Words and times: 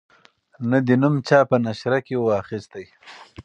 نه 0.69 0.77
دي 0.85 0.95
نوم 1.01 1.15
چا 1.27 1.39
په 1.49 1.55
نشره 1.65 1.99
کی 2.05 2.13
وو 2.17 2.29
اخیستی 2.41 2.85